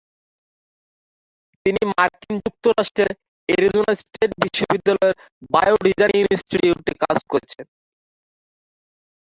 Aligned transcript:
তিনি 1.65 1.81
মার্কিন 1.91 2.35
যুক্তরাষ্ট্রের 2.45 3.11
অ্যারিজোনা 3.49 3.93
স্টেট 4.01 4.31
বিশ্ববিদ্যালয়ের 4.43 5.13
বায়ো-ডিজাইন 5.51 6.13
ইনস্টিটিউটে 6.23 6.93
কাজ 7.03 7.17
করেছেন। 7.31 7.65